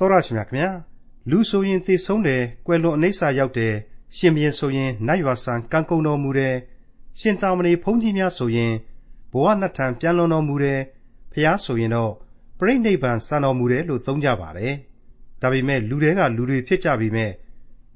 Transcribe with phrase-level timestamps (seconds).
[0.00, 0.70] တော်ရရှိမြခင်ဗျာ
[1.30, 3.74] လူဆိုရင်သေဆုံးတယ်ကွယ်လွန်အနိစ္စရောက်တယ်
[4.16, 6.56] ရှင်ဘရင်ဆိုရင်နတ်ရွာဆန်ကံကုန်တော်မူတယ်
[7.18, 8.72] ရှင်သာမဏေဘုန်းကြီးများဆိုရင်
[9.32, 10.80] ဘဝနှစ်ထံပြန်လွန်တော်မူတယ်
[11.32, 12.12] ဖျားဆိုရင်တော့
[12.58, 14.74] ပြိဋိဘံစံတော်မူတယ်လို့သုံးကြပါတယ်
[15.40, 17.30] ဒါပေမဲ့လူတွေကလူတွေဖြစ်ကြပြီမဲ့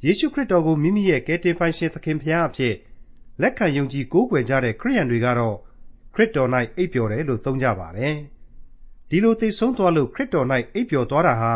[0.04, 2.74] ယေရှုခရစ်တော်ကိုမိမိရဲ့ကယ်တင်ပိုင်ရှင်သခင်ဖျားအဖြစ်
[3.42, 5.56] လက်ခံယုံကြည်ကိုးကွယ်ကြတဲ့ခရိယန်တွေကတော့
[6.14, 8.14] ခရစ်တော်၌အိပ်ပျော်တယ်လို့သုံးကြပါတယ်
[9.08, 11.52] ဒီလိုသိဆုံးသွားလို့ခရစ်တော်၌အိပ်ပျော်သွားတာဟာ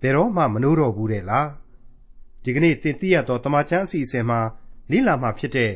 [0.00, 1.48] ဘယ်တော့မှမနိုးတော့ဘူးတဲ့လား
[2.42, 4.40] ဒီကနေ့သင်သိရသောတမန်ကျမ်းအစီအစဉ်မှာ
[4.90, 5.72] လေ့လာမှဖြစ်တဲ့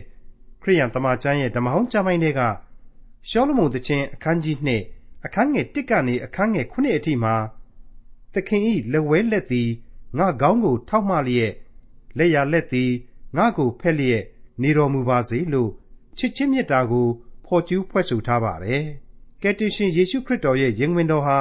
[0.63, 2.41] ခရိယန်တမန်ကျမ်းရဲ့ဓမ္မဟောင်းကျမ်းပိုင်းတွေက
[3.29, 4.57] ရှောလမုန်သခင်အခန်းကြီး
[4.93, 7.35] 2အခန်းငယ်1ကနေအခန်းငယ်9အထိမှာ
[8.35, 9.71] သခင်ဤလက်ဝဲလက်သည်
[10.19, 11.53] ငါကောင်းကို ထောက်မှလျက်
[12.19, 12.91] လက်ရလက်သည်
[13.37, 14.23] ငါကိုဖက်လျက်
[14.63, 15.71] နေတော်မူပါစေလို့
[16.19, 17.07] ချစ်ချင်းမြတ်တာကို
[17.47, 18.85] ဖော်ကျူးဖွဲ့ဆိုထားပါတယ်။
[19.43, 21.39] ကယ်တင်ရှင်ယေရှုခရစ်တော်ရဲ့ရင်ဝင်တော်ဟာ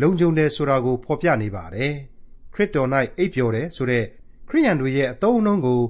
[0.00, 1.94] လုံခြုံတယ်ဆိုတာကိုဖော်ပြနေပါတယ်။
[2.54, 2.88] ခရစ်တော်၌
[3.18, 4.04] အိပ်ပျော်တယ်ဆိုတဲ့
[4.48, 5.80] ခရိယန်တွေရဲ့အသုံးအနှုန်းကို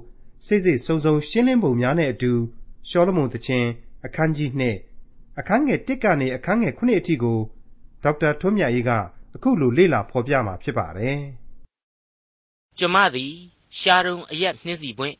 [0.46, 2.32] စိတ်စိတ်စုံစုံရှင်းလင်းပုံများနဲ့အတူ
[2.88, 3.66] ရှောလမုန်သခင်
[4.04, 7.38] အခန်းကြီး2အခန်းငယ်1ကနေအခန်းငယ်9အထိကို
[8.02, 8.90] ဒေါက်တာထွန်းမြတ်ရေးက
[9.34, 11.18] အခုလိုလေ့လာဖော်ပြมาဖြစ်ပါတယ်။
[12.78, 13.32] ကျမသည်
[13.78, 15.16] ရှာရုံအရက်နှင်းစီပွင့်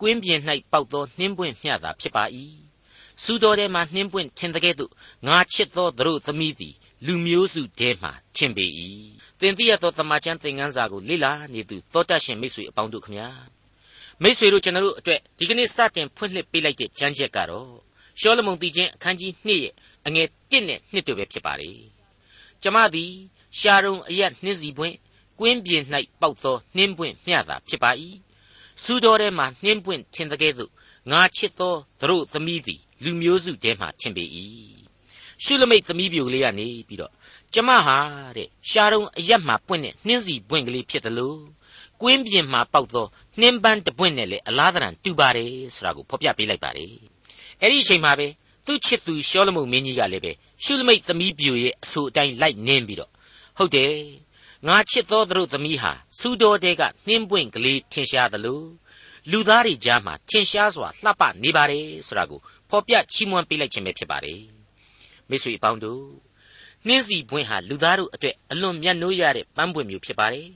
[0.00, 0.40] ကွင်းပြင်၌
[0.72, 2.24] ပေါက်သောနှင်းပွင့်မျှတာဖြစ်ပါ၏။
[3.22, 4.92] စူတော်ထဲမှနှင်းပွင့်ထင်တဲ့ကဲ့သို့
[5.26, 6.74] ငါချစ်သောသူတို့သမီးသည်
[7.06, 8.66] လူမျိုးစုထဲမှထင်ပေ၏
[9.40, 13.28] သင်သိရသောတမန်ကျမ်းသင်ခန်းစာကိုလေ့လာနေသူသောတရှင်မိတ်ဆွေအပေါင်းတို့ခမညာ
[14.22, 17.70] မိတ်ဆွေတို့ကျွန်တော်တို့အတွက်ဒီကနေ့စတင်ဖွင့်လှစ်ပေးလိုက်တဲ့ကျမ်းချက်ကတော့
[18.20, 19.72] ရှောလမုန်တည်ခြင်းအခန်းကြီး2ရဲ့
[20.06, 21.70] အငယ်1နဲ့2တို့ပဲဖြစ်ပါလေ
[22.62, 23.12] ကျမသည်
[23.58, 24.96] ရှာရုံအရက်နှင်းစီပွင့်
[25.38, 25.82] ကွင်းပြင်၌
[26.20, 27.90] ပေါက်သောနှင်းပွင့်မျှတာဖြစ်ပါ၏
[28.82, 30.70] စူတော်ထဲမှနှင်းပွင့်ထင်တဲ့ကဲ့သို့
[31.10, 34.24] ငါချစ်သောသူတို့သမီးသည်လူမျိုးစုထဲမှထင်ပေ၏
[35.44, 37.12] ရှုလမိတ်သမီးပြိုကလေးကနေပြီးတော့
[37.54, 37.98] ကျမဟာ
[38.36, 41.40] တဲ့ရှားတုံးအရက်မှာပွင့်တဲ့နှင်းစီပွင့်ကလေးဖြစ်တယ်လို့
[42.02, 43.06] ကွင်းပြင်မှာပေါက်သော
[43.40, 46.92] နှင်းပန်းတပွင့်နဲ့လေအလားတန်တူပါတယ်ဆိုတာကိုဖော်ပြပေးလိုက်ပါတယ်
[47.60, 48.26] အဲ့ဒီအချိန်မှာပဲ
[48.66, 50.32] သူ့ချစ်သူရှောလမုန်မင်းကြီးကလည်းပဲ
[50.64, 53.10] ရှုလမိတ်သမီးပြိုရဲ့အဆိုအတိုင်းလိုက်နင်းပြီးတော့
[53.58, 53.94] ဟုတ်တယ်
[54.68, 58.60] ငါချစ်သောသူတို့သမီးဟာစူတော်တဲကနှင်းပွင့်ကလေးထင်ရှားသလို
[59.30, 64.61] လူသားတွေကြားမှာထင်ရှားစွာလှပနေပါတယ်ဆိုတာကိုဖော်ပြချီးမွမ်းပေးလိုက်ခြင်းပဲဖြစ်ပါတယ်
[65.32, 66.04] မိတ်ဆွေအပေါင်းတို့
[66.86, 70.48] နှင်းစီပွင့်ဟာလူသားတို့အတွက်အလွန်မြတ်နိုးရတဲ့ပန်းပွင့်မျိုးဖြစ်ပါတယ်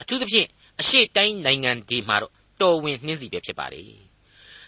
[0.00, 0.48] အထူးသဖြင့်
[0.80, 3.86] အရှိတိုင်းနိုင်ငံဒီမှာတော့တော်ဝင်နှင်းစီပဲဖြစ်ပါတယ်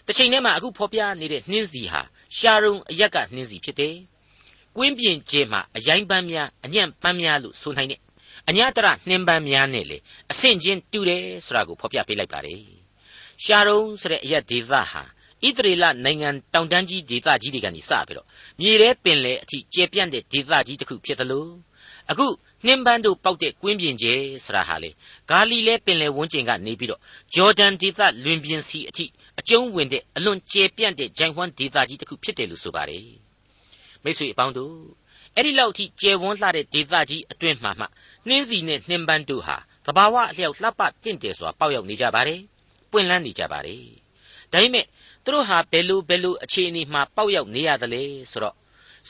[0.05, 2.01] တစ်ချိန်တည်းမှာအခုဖော်ပြနေတဲ့နှင်းစီဟာ
[2.37, 3.95] ရှာရုံအရက်ကနှင်းစီဖြစ်တယ်
[4.77, 7.99] ကွင်းပြင်ကျဲမှာအရိုင်းပန်းများအညံ့ပန်းများလို့ဆိုနိုင်တဲ့
[8.49, 9.97] အညာတရနှင်းပန်းများနဲ့လေ
[10.31, 12.61] အဆင့်ချင်းတူတယ်ဆိုတာကိုဖော်ပြပေးလိုက်ပါတယ်
[13.43, 14.81] ရှာရုံဆိုတဲ့အရက်ဒေသဟာ
[15.47, 18.27] ဣသရေလနိုင်ငံတောင်တန်းကြီးဒေသကြီးတွေကနေစပြီးတော့
[18.59, 21.47] မြေထဲပင်လယ်အထိကျယ်ပြန့်တဲ့ဒေသကြီးတစ်ခုဖြစ်သလို
[22.11, 22.27] အခု
[22.65, 24.13] နှင်းပန်းတို့ပေါက်တဲ့ကွင်းပြင်ကျဲ
[24.45, 24.89] ဆိုတာဟာလေ
[25.29, 27.01] ဂါလိလဲပင်လယ်ဝန်းကျင်ကနေပြီးတော့
[27.35, 29.05] ဂျော်ဒန်ဒေသလွင်ပြင်စီအထိ
[29.39, 33.07] အကျုံးဝင်တဲ့အလွန်ကျယ်ပြန့်တဲ့ဂျိုင်ဟွမ်ဒေသကြီးတစ်ခုဖြစ်တယ်လို့ဆိုပါတယ်
[34.03, 34.75] မိတ်ဆွေအပေါင်းတို့
[35.35, 37.85] အဲ့ဒီလောက်အထိကျယ်ဝန်းလှတဲ့ဒေသကြီးအတွင်းမှာမှ
[38.27, 42.41] နှင်းစီနဲ့နှင်းပန်းတို့ဟာသဘာဝအလျောက်လှပတင့်တယ်စွာပေါက်ရောက်နေကြပါတယ်
[42.91, 43.83] ပွင့်လန်းနေကြပါတယ်
[44.51, 44.85] ဒါပေမဲ့
[45.23, 48.01] သူတို့ဟာဘယ်လိုဘယ်လိုအခြေအနေမှာ ပေါက်ရောက်နေရသလဲ
[48.31, 48.55] ဆိုတော့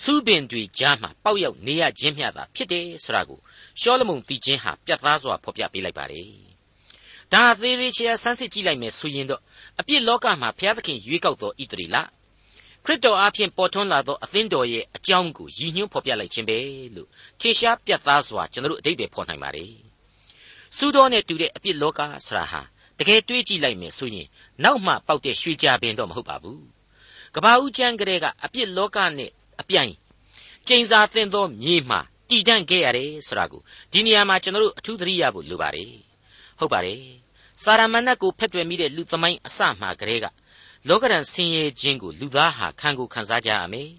[0.02, 3.40] စူးပင်တွေကြားမှာ ပေါက်ရောက်နေရခြင်းမျှသာဖြစ်တယ်ဆိုတာကို
[3.82, 6.30] ရှောလမုန်သိခြင်းဟာပြတ်သားစွာဖော်ပြပေးလိုက်ပါတယ်။
[7.34, 9.42] ဒါသေးသေးချာဆန်းစစ်ကြည့်လိုက်မယ်ဆိုရင်တော့
[9.80, 11.98] အပြစ်လောကမှာဘုရားသခင်ရွေးကောက်တော်ဣတရီလ
[12.86, 16.58] ခရစ်တော်အားဖြင့်ပေါ်ထွန်းလာသောအသင်းတော်ရဲ့အကြောင်းကိုရည်ညွှန်းဖော်ပြလိုက်ခြင်းပဲ
[16.96, 17.10] လို့
[17.40, 19.72] ထေရှားပြတ်သားစွာကျွန်တော်တို့အတိတ်ပဲဖော်နိုင်ပါတယ်။
[20.78, 22.64] စူးတော်နဲ့တူတဲ့အပြစ်လောကဆရာဟာတ
[23.08, 24.28] ကယ်တွေးကြည့်လိုက်မယ်ဆိုရင်
[24.64, 26.62] နောက်မှပေါက်တဲ့ရွှေကြာပင်တော့မဟုတ်ပါဘူး
[27.36, 29.32] ကဘာဦးကျမ်းကလေးကအပြစ်လောကနဲ့
[29.62, 29.94] အပြိုင်
[30.68, 32.00] ကျိန်စာသင်သောမြေမှာ
[32.30, 35.92] တည်တံ့ခဲ့ရတယ်ဆိုတာကိုဒီနေရာမှာကျွန်တော်တို့အထူးသတိရဖို့လိုပါတယ်
[36.60, 37.02] ဟုတ်ပါတယ်
[37.64, 40.26] စာရမဏတ်ကိုဖက်တွယ်မိတဲ့လူသမိုင်းအစမှကလေးက
[40.88, 43.90] လောကရန်ဆင်းရဲခြင်းကိုလူသားဟာခံကိုခံစားကြရမယ်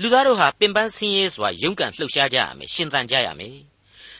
[0.00, 3.56] လူသားတို့ဟာပင်ပန်းဆင်းရဲစွာရုန်းကန်လှုပ်ရှားကြရမယ်ရှင်သန်ကြရမယ်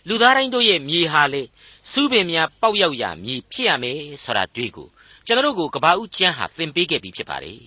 [0.08, 1.42] လူသားတိုင်းတို့ရဲ့မြေဟာလေ
[1.90, 4.88] စူးပင်များပေါက်ရောက်ရာမြေဖြစ်ရမယ်ဆိုတာတွေ့ကို
[5.26, 7.62] ကျွန်တော်တို့ကိုကဘာဦးကျမ်းဟာသင်ပေးခဲ့ပြီးဖြစ်ပါတယ်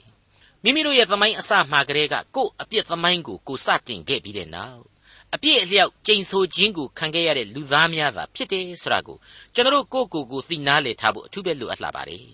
[0.64, 4.82] မိမိတို့ရဲ့သမိုင်းအစမှာကလေးကကို့အပြစ်သမိုင်းကိုကိုစတင်ခဲ့ပြီးတဲ့နောက်
[5.36, 9.18] အပြစ်အလျောက်ကြိမ်ဆိုခြင်းကိုခံခဲ့ရတဲ့လူသားများသာဖြစ်တယ်ဆိုတာကို
[9.54, 12.26] ကျွန်တော်ကိုကိုကိုသိနာလေထားဖို့အထူးပဲလိုအပ်လာပါတယ်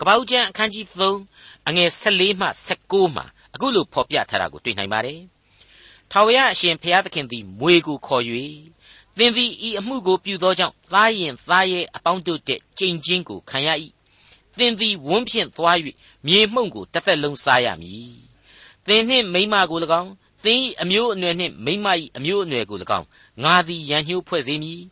[0.00, 0.84] ကပောက်ကျမ်းအခန်းကြီး
[1.28, 5.20] 3အငယ်14မှ16မှာအခုလိုဖော်ပြထားတာကိုတွေ့နိုင်ပါတယ်
[6.10, 8.24] ထာဝရအရှင်ဘုရားသခင်သည်မွေကိုခေါ်၍
[9.18, 13.68] သင်သည်ဤအမှုကိုပြုသောကြောင့်သားရင်သားရဲ့အပေါင်းတို့တဲ့ကြိမ်ချင်းကိုခံရ၏
[14.58, 15.76] သင်သည်ဝန်းဖြင့်သွား၍
[16.26, 18.14] မြေမှုန့်ကိုတစ်သက်လုံးစားရမည်
[18.86, 20.10] သင်နှင့်မိမကို၎င်း
[20.44, 21.86] သင်၏အမျိုးအနွယ်နှင့်မိမ၏
[22.16, 23.06] အမျိုးအနွယ်ကို၎င်း
[23.44, 24.82] ငါသည်ရန်ညှိုးဖွဲ့စေမည်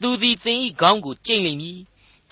[0.00, 1.78] သူသည်သင်၏ခေါင်းကိုကြိတ်လိမ့်မည်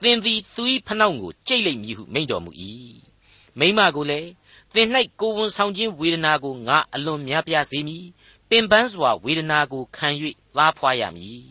[0.03, 2.51] သင်သည်သူ၏ဖနှောင့်ကိုကြိတ်လိမ့်မည်ဟုမိန့်တော်မူ၏
[3.59, 4.31] မိမကိုလည်း
[4.75, 4.89] သင်၌
[5.21, 8.07] ကိုယ်ဝန်ဆောင်ခြင်းဝေဒနာကိုငါအလွန်များပြားစေမည်
[8.49, 10.09] ပင်ပန်းစွာဝေဒနာကိုခံ၍
[10.59, 11.43] သားဖွာရမည်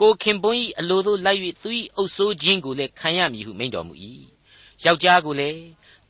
[0.00, 3.94] ကိုခင်ပွန်း၏အလိုသို့လိုက်၍သူ၏အုပ်ဆိုးခြင်းကိုလည်းခံရမည်ဟုမိန့်တော်မူ၏
[4.84, 5.60] ယောက်ျားကိုလည်း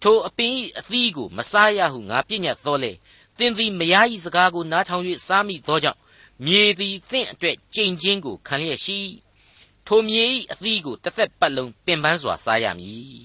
[0.02, 2.92] ထိုအပင်၏အသီးကိုမစားရဟုငါပြညတ်တော်လေ
[3.38, 6.00] သင်သည်မယား၏စကားကိုနားထောင်၍စားမိသောကြောင့်
[6.44, 8.98] မြေသည်သင့်အတွက်ကြိမ်ချင်းကိုခံလျက်ရှိ
[9.86, 13.24] ထိုမြေ၏အသီးကိုတစ်သက်ပတ်လုံးပင်ပန်းစွာစားရမည်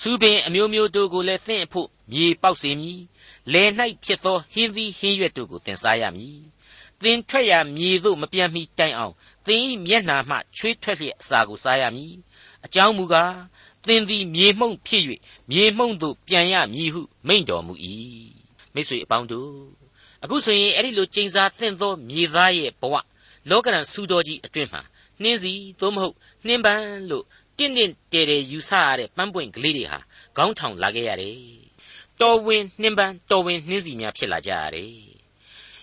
[0.00, 3.00] စူပင်အမျိုးမျိုးတို့ကိုလည်းသင့်အဖို့မြေပေါက်စေမည်
[3.52, 3.70] လယ်၌
[4.04, 6.38] ဖြစ်သောဟင်းသီးဟင်းရွက်တို့ကိုသင်စားရမည်
[7.02, 9.14] သင်ထွက်ရာမြေသို့မပြတ်မီတိုင်အောင်
[9.46, 12.14] သင်၏မျက်နှာမှချွေးထွက်လျက်အစာကိုစားရမည်
[12.64, 13.34] အကြောင်းမူကား
[13.86, 15.02] သင်သည်မြေမှုန့်ဖြစ်၍
[15.50, 17.74] မြေမှုန့်သို့ပြန်ရမည်ဟုမိန့်တော်မူ၏
[18.74, 19.52] မိတ်ဆွေအပေါင်းတို့
[20.24, 22.94] အခုဆိုရင်အဲ့ဒီလိုကျိန်စာသင့်သောမြေသားရဲ့ဘဝ
[23.50, 24.82] လောကရန်စူတော်ကြီးအတွင်မှာ
[25.22, 26.14] နှင်းစီသို့မဟုတ်
[26.46, 27.24] နှင်းပန်းလို့
[27.58, 29.98] တင့်တင့်တဲတဲယူဆရတဲ့ပန်းပွင့်ကလေးတွေဟာ
[30.36, 31.38] ခေါင်းထောင်လာခဲ့ရတယ်
[32.20, 34.92] တော်ဝင်နှင်းပန်းတော်ဝင်နှင်းစီများဖြစ်လာကြရတယ်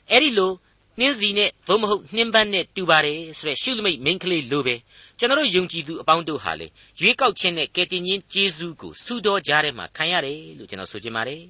[0.10, 0.52] အဲ့ဒီလို
[1.00, 4.76] နှင်းစီနဲ့သို့မဟုတ်နှင်းပန်းနဲ့တူပါတယ်ဆိုတဲ့ရှုလမိတ်မိန်းကလေးလိုပဲ
[5.20, 6.68] ကျွန်တော်ယုံကြည်သူအပေါင်းတို့ဟာလေ
[7.00, 11.42] ရွေးကောက်ခြင်းနဲ့ကယ်တင်ခြင်းကျေးဇူးကိုဆုတော်ကြားထဲမှာခံရတယ်လို့ကျွန်တော်ဆိုချင်ပါတယ်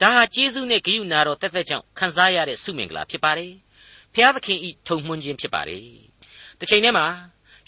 [0.00, 3.52] ဒါဟာကျေးဇူးနဲ့ဂရုဏာတော်တက်တက်ကြောင့်ခံစားရတဲ့ဆုမင်္ဂလာဖြစ်ပါတယ်
[4.14, 5.82] ဖျားသခင်ဤထုံမှန်းခြင်းဖြစ်ပါတယ်
[6.58, 7.06] တစ်ချိန်တည်းမှာ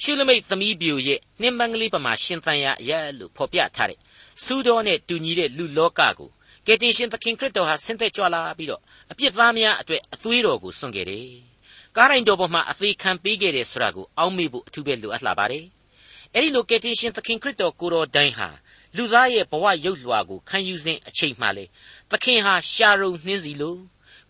[0.02, 3.98] ရှုလမိတ်သမီးပြိုရဲ့နှင်းပန်းကလေးပမာရှင်သန်ရအရလို့ဖော်ပြထားတဲ့
[4.44, 6.30] ဆုတော်နဲ့တူညီတဲ့လူလောကကို
[6.66, 11.28] ကယ်တင်ရှင်သခင်ခရစ်တော်ဟာဆင်းသက်ကြွလာပြီးတော့ အပြစ်သားများအတွက်အသွေးတော်ကိုစွန့်ခဲ့တယ်။
[11.96, 15.64] ကားတိုင်းတော်ပေါ်မှာအသေးခံပေးခဲ့တယ်ဆိုတာကိုအောက်မေ့ဖို့အထူးပဲလိုအပ်လာပါတယ်။
[16.34, 18.48] အဲဒီလိုကယ်တင်ရှင်သခင်ခရစ်တော်ကိုတော်တိုင်ဟာ
[18.96, 21.64] လူသားရဲ့ဘဝရုပ်လွှာကိုခံယူစဉ်အချိန်မှလေ
[22.10, 23.76] သခင်ဟာရှာရုံနှင်းစီလို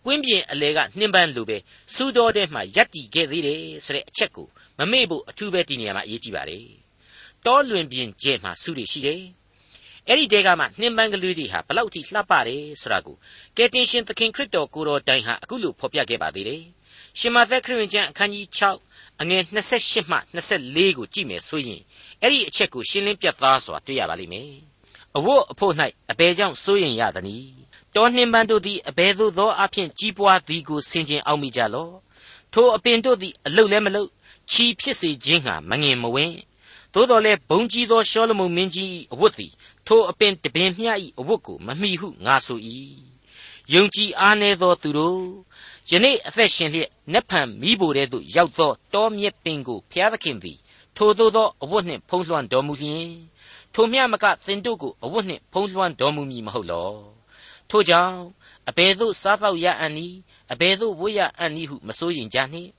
[0.05, 1.57] ကွင်းပြင်အလဲကနှင်းပန်းလိုပဲ
[1.95, 6.65] စူးတော်ထဲမှာရက်တီခဲ့သေးတယ်ဆိုတဲ့အချက်ကိုမမေ့ဖို့အထူးပဲဒီနေရာမှာအရေးကြီးပါတယ်။
[7.45, 9.21] တောလွင်ပြင်ကျဲမှာစုတွေရှိတယ်။
[10.07, 13.15] အဲ့ဒီတဲကမှနှင်းပန်းကလေးတွေဟာဘလောက်ထိလှပတယ်ဆိုတာကို
[13.57, 16.63] ကယ်တင်ရှင်သခင်ခရစ်တော်ကိုတော်တိုင်ဟာအခုလိုဖော်ပြခဲ့ပါသေးတယ်။
[17.19, 18.47] ရှင်မသက်ခရစ်ဝင်ကျမ်းအခန်းကြီး
[18.83, 21.81] 6အငယ်28မှ24ကိုကြည့်မယ်ဆိုရင်
[22.21, 24.49] အဲ့ဒီအချက်ကိုရှင်းလင်းပြသစွာတွေ့ရပါလိမ့်မယ်။
[25.17, 25.73] အဝတ်အဖို့၌
[26.11, 27.47] အဘယ်ကြောင့်စိုးရင်ရသနည်း။
[27.95, 31.93] တောနှင်းပန်းတို့သည်အဘယ်သို့သောအဖြစ်ကြီးပွားသည်ကိုဆင်ခြင်အောင်မိကြလော့။
[32.53, 34.09] ထိုအပင်တို့သည်အလုတ်လည်းမလုတ်
[34.51, 36.35] ချီဖြစ်စေခြင်းဟာမငင်မဝင်း
[36.93, 39.51] သို့တော်လည်းဘုံကြီးသောရှောလမုန်မင်းကြီး၏အဝတ်သည်
[39.93, 40.87] ထိုအပင်တပင်မြ၏
[41.19, 42.59] အဝတ်ကိုမမှီဟုငါဆို၏
[43.73, 45.21] ယုံကြည်အားနည်းသောသူတို့
[45.91, 50.57] ယနေ့အသက်ရှင်လျက်နက်ဖန်မိဖို့တဲ့သို့ရောက်သောတောမြက်ပင်ကိုဖျားသခင်သည်
[50.97, 53.09] ထိုသို့သောအဝတ်နှင့်ဖုံးလွှမ်းတော်မူလျင်
[53.73, 56.93] ထိုမြမကသင်တို့ကိုအဝတ်နှင့်ဖုံးလွှမ်းတော်မူမည်မဟုတ်လော
[57.69, 58.17] ထိုကြောင့်
[58.69, 60.07] အဘယ်သို့စားတော့ရအံ့ဤ
[60.51, 62.71] အဘယ်သို့ဝတ်ရအံ့ဤဟုမစိုးရင်ကြနှင့်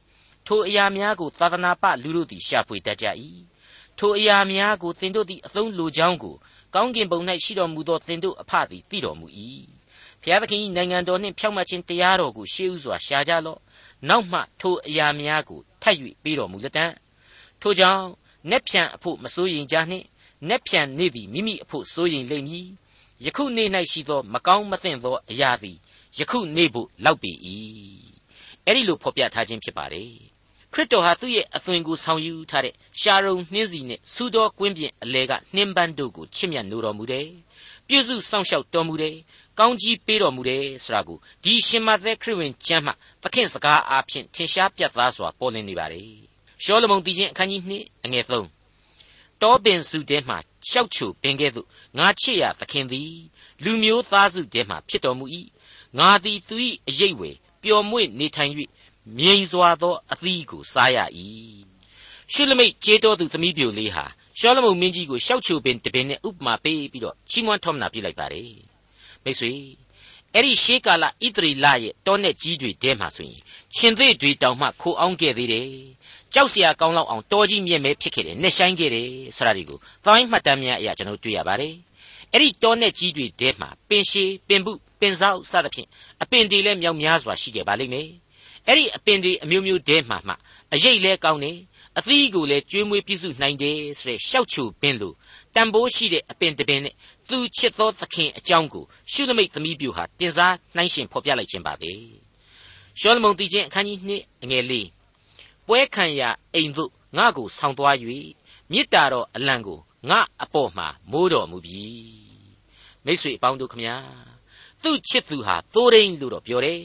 [0.46, 3.06] ထိုအရာများကိုသာသနာပလူတို့သည်ရှာဖွေတတ်ကြ၏
[3.98, 6.36] ထိုအရာများကိုသင်တို့သည်အသုံးလိုကြောင်းကို
[6.74, 9.26] ကောင်းကင်ဘုံ၌ရှိတော်မူသောသင်တို့အဖသည်သိတော်မူ၏
[10.22, 13.60] ဘုရားသခင်၏နိုင်ငံတော်နှင့်ဖြောင့်မတ်ခြင်းတရားတော်ကိုရှေးဥစွာရှာကြလော့
[14.08, 16.86] နောက်မှထိုအရာများကိုထပ်၍ပေးတော်မူလက်တံ
[17.60, 18.04] ထိုကြောင့်
[18.50, 20.06] နက်ဖြန်အဖို့မစိုးရင်ကြနှင့်
[20.48, 22.68] နက်ဖြန်နေ့သည်မိမိအဖို့စိုးရင်လိမ့်မည်
[23.24, 25.76] ယခုနေ့၌ရှိသောမကောင်းမသင့်သောအရာသည်
[26.18, 27.32] ယခုနေ့ဖို့လောက်ပေ၏
[28.66, 30.31] အဲ့ဒီလိုဖော်ပြထားခြင်းဖြစ်ပါတယ်
[30.74, 37.26] ခရစ်တော်ဟာသူ့ရဲ့အသွင်ကိုဆောင်ယူထားတဲ့ရှာရုံနှင်းစီနဲ့စူတော်ကွင်းပြင်အလဲကနှင်းပန်းတို့ကိုချစ်မြတ်နိုးတော်မူတယ်။
[37.86, 39.16] ပြည့်စုံစောင့်ရှောက်တော်မူတယ်။
[39.58, 46.06] ကောင်းကြီးပေးတော်မူတယ်ဆိုတာကိုဒီရှင်မသက်ခရစ်ဝင်ကျမ်းမှာသခင်စကားအားဖြင့်ထင်ရှားပြသစွာပေါ်လင်းနေပါတယ်။
[46.64, 50.34] ရှောလမုန်တီချင်းအခန်းကြီး2အငယ်3တောပင်စုတဲမှ
[50.70, 51.66] ရှောက်ချိုပင်ကဲ့သို့
[51.98, 53.12] ငါချစ်ရသခင်သည်
[53.64, 55.24] လူမျိုးသားစုတဲမှဖြစ်တော်မူ၏
[55.98, 56.56] ငါသည်သူ၏
[56.88, 58.52] အရေးဝယ်ပျော်မွေ့နေထိုင်
[59.16, 60.98] မြိန်စွာသောအသီးကိုစားရ၏
[62.32, 64.04] ရှုလမိတ်ကျေးတော်သူသမီးပြိုလေးဟာ
[64.38, 68.52] ရှောလမုန်မင်းကြီးကိုရှောက်ချိုပင်တပင်နဲ့ဥပမာပေးပြီးတော့ချီးမွမ်းထောမနာပြုလိုက်ပါတယ်
[69.24, 69.52] မိတ်ဆွေ
[70.34, 73.40] အဲ့ဒီရှေးကာလဣသရီလရဲ့တောနဲ့ကြီးတွေတဲမှာဆိုရင်
[73.76, 75.68] ရှင်သေးတွေတောင်မှခိုအောင်ခဲ့သေးတယ်
[76.34, 81.74] ကြောက်စရာကောင်းလောက်အောင်တော်ကြီးမြင့်မဲဖြစ်ခဲ့တယ်နှက်ဆိုင်ခဲ့တယ်ဆိုတာဒီကိုသောင်းမှတ်တမ်းများအရာကျွန်တော်တွေ့ရပါတယ်
[82.32, 85.88] အဲ့ဒီတောနဲ့ကြီးတွေတဲမှာပင်ရှည်ပင်ပုပင်စားစသဖြင့်
[86.22, 88.08] အပင်တွေလည်းမြောက်များစွာရှိခဲ့ပါလိမ့်မယ်
[88.68, 90.34] အဲ့ဒီအပင်တွေအမျိုးမျိုးတဲမှာမှ
[90.74, 91.58] အရိတ်လဲကောင်းတယ်
[91.98, 95.12] အသီးကိုလည်းကျွေးမွေးပြည့်စုနိုင်တယ်ဆိုတဲ့ရှောက်ချိုပင်လို
[95.54, 96.94] တန်ဖိုးရှိတဲ့အပင်တစ်ပင်နဲ့
[97.28, 101.92] သူချစ်သောသခင်အကြောင်းကိုရှုသမိတ်သမီးပြူဟာတင်စားနှိုင်းရှင်ဖော်ပြလိုက်ခြင်းပါပဲ
[103.00, 104.72] ရှောလမုန်တီချင်းအခန်းကြီး2အငယ်၄
[105.66, 107.96] ပွဲခံရာအိမ်သို့ငါကိုဆောင်းသွား၍
[108.70, 109.78] မေတ္တာတော်အလံကို
[110.10, 111.86] ငါအပေါ်မှာမိုးတော်မူပြီ
[113.04, 113.96] မိတ်ဆွေအပေါင်းတို့ခမညာ
[114.82, 116.80] သူ့ချစ်သူဟာသိုးရင်းလို့တော့ပြောတယ်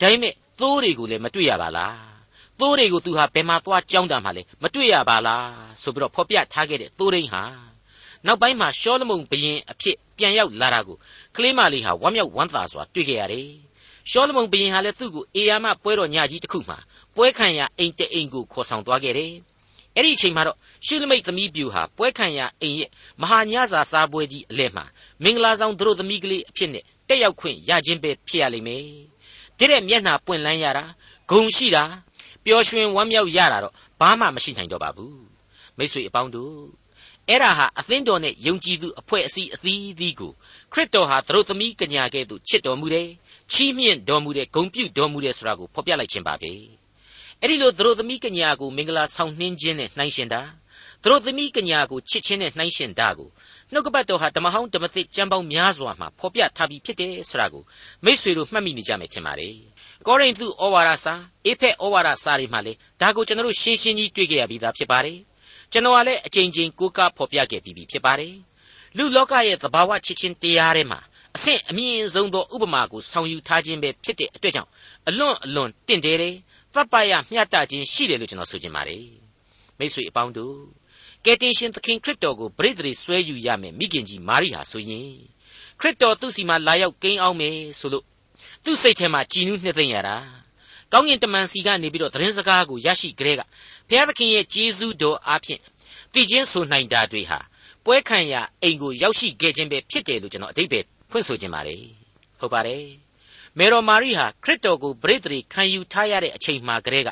[0.00, 1.96] ဒါပေမဲ့ သိုးတွေကိုလည်းမတွေ့ရပါလား
[2.60, 5.46] သိုးတွေကိုသူဟာဘယ်မှာသွားကြောင်းတာမှလဲမတွေ့ရပါလား
[5.82, 7.42] ဆိုပြီးတော့ဖော်ပြထားခဲ့တဲ့သိုးရင်းဟာ
[8.26, 10.96] နောက်ပိုင်းမှာရှောလမုန်ဘရင်အဖြစ်ပြန်ရောက်လာတာကို
[11.36, 13.48] ကလေးမလေးဟာဝမ်းမြောက်ဝမ်းသာစွာတွေ့ခဲ့ရတယ်
[14.10, 16.78] ရှောလမုန်ဘရင်ဟာလည်းသူ့ကိုအေယာမပွဲတော်ညကြီးတစ်ခုမှာ
[17.16, 19.32] ပွဲခံရအိမ်တအိမ်ကိုခေါ်ဆောင်သွားခဲ့တယ်
[19.96, 22.90] အဲ့ဒီအချိန်မှာတော့ရှုလမိတ်သမီးပြူဟာပွဲခံရအိမ်ရဲ့
[23.20, 24.84] မဟာညစာစားပွဲကြီးအလဲမှာ
[25.22, 29.11] မင်္ဂလာဆောင်သူတို့သမီးကလေးအဖြစ်နဲ့တက်ရောက်ခွင့်ရခြင်းပဲဖြစ်ရလိမ့်မယ်
[29.58, 30.84] တဲ့တဲ့မျက်နှာပွင့်လန်းရတာ
[31.30, 31.84] ဂုံရှိတာ
[32.44, 35.22] ပျော်ရွှင်ဝမ်းမြောက်ရတာတော့ဘာမှမရှိနိုင်တော့ပါဘူး
[35.76, 36.56] မိတ်ဆွေအပေါင်းတို့
[37.28, 40.32] အဲ့ဒါဟာအသင်းတော်နဲ့ယုံကြည်သူအဖွဲ့အစည်းအသီးသီးကို
[40.72, 43.08] ခရစ်တော်ဟာသူတို့သမီးကညာကဲ့သို့ချစ်တော်မူတယ်
[43.52, 46.52] ချီးမြှင့်တော်မူတယ်ဂုဏ်ပြုတော်မူတယ်ဆိုတာကိုဖော်ပြလိုက်ခြင်းပါပဲ
[47.40, 50.42] အဲ့ဒီလိုသူတို့သမီးကညာကိုမင်္ဂလာဆောင်နှင်းခြင်းနဲ့နှိုင်းရှင်တာ
[51.02, 53.28] သူတို့သမီးကညာကိုချစ်ခြင်းနဲ့နှိုင်းရှင်တာကို
[53.74, 57.62] နှုတ်ကပတ်တော်ဟာဓမ္မဟောင်းဓမ္မသစ်ကျမ်းပေါင်းများစွာမှာဖော်ပြထားပြီးဖြစ်တယ်ဆိုတာကို
[58.04, 59.54] မိษွေတို့မှတ်မိနေကြမယ်ထင်ပါတယ်
[60.06, 61.14] ကောရိန္သုဩဝါဒစာ
[61.46, 65.18] အေဖက်ဩဝါဒစာတွေမှာလေဒါကိုကျွန်တော်တို့ရှင်းရှင်းကြီးတွေ့ကြရပြီးသားဖြစ်ပါတယ်
[65.72, 68.34] ကျွန်တော်ကလည်းအချိန်ချင်းကိုးကားဖော်ပြခဲ့ပြီးပြီဖြစ်ပါတယ်
[68.96, 71.00] လူလောကရဲ့သဘာဝချစ်ချင်းတရားထဲမှာ
[71.36, 74.70] အဆင့်အမြင့်ဆုံးသောဥပမာကိုဆောင်ယူထားခြင်းပဲဖြစ်တဲ့အတွက်ကြောင့်
[75.08, 76.34] အလွန်အလွန်တင့်တယ်တယ်
[76.74, 79.04] တပ်ပရမျှတခြင်းရှိတယ်လို့ကျွန်တော်ဆိုချင်ပါတယ်
[79.78, 80.56] မိတ်ဆွေအပေါင်းတို့
[81.24, 85.06] ကယ်တင်ရှင်သခင်ခရစ်တော်ကိုပရိသေတွေဆွဲယူရမယ်မိခင်ကြီးမာရိဟာဆိုရင်
[85.80, 88.04] ခရစ်တော်သူ့စီမှာလာရောက်ကိန်းအောင်မယ်ဆိုလို့
[88.64, 90.16] သူ့စိတ်ထဲမှာကြည်နူးနှစ်သိမ့်ရတာ
[90.92, 93.40] ကောင်းကင်တမန်စီကနေပြီးတော့သတင်းစကားကိုရရှိကြတဲ့က
[93.88, 95.60] ဘုရားသခင်ရဲ့ကျေးဇူးတော်အားဖြင့်
[96.12, 97.38] တည်ခြင်းဆိုနိုင်တာတွေဟာ
[97.84, 101.82] ပွဲခံရအိမ်ကိုရောက်ရှိခဲ့ခြင်းပဲဖြစ်တယ်လို့ကျွန်တော်အတိတ်ပဲဖွင့်ဆိုခြင်းပါတယ်
[102.40, 102.84] ဟုတ်ပါတယ်
[103.58, 107.10] မေတော်မာရိဟာခရစ်တော်ကိုပရိသေခံယူထားရတဲ့အချိန်မှကတည်းက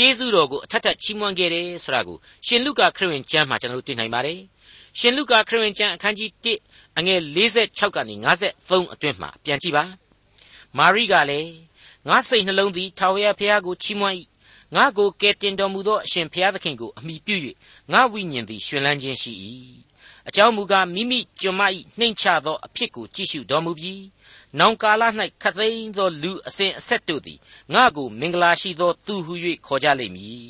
[0.00, 4.40] ကျေးဇူးတော်ကိုအထက်ထက်ချီးမွမ်းခဲ့တယ်ဆိုတာကိုရှင်လုကာခရစ်ဝင်ကျမ်းမှာကျွန်တော်တို့တွေ့နိုင်ပါတယ်
[4.98, 6.30] ရှင်လုကာခရစ်ဝင်ကျမ်းအခန်းကြီး
[6.62, 7.20] 1အငယ်
[7.58, 8.14] 46ကနေ
[8.54, 9.84] 53အတွင်းမှာပြန်ကြည့်ပါ
[10.76, 11.50] မာရိကလည်း
[12.08, 14.16] ငါစိတ်နှလုံးသည်ထာဝရဘုရားကိုချီးမွမ်း၏
[14.74, 17.36] ငါကိုကယ်တင်တော်မူသောအရှင်ဘုရားသခင်ကိုအမိပြု၍
[17.92, 19.32] ငါဝိညာဉ်သည်ရှင်လန်းခြင်းရှိ၏
[20.28, 21.62] အကြောင်းမူကားမိမိကျွန်မ၏
[21.98, 24.02] နှိမ်ချသောအဖြစ်ကိုကြည့်ရှုတော်မူပြီး
[24.56, 25.02] နောင်ကာလ၌
[25.42, 27.38] ခတ်သိမ်းသောလူအစဉ်အဆက်တို့သည်
[27.74, 29.34] ငါကိုမင်္ဂလာရှိသောသူဟု၍
[29.66, 30.48] ခေါ်ကြလိမ့်မည်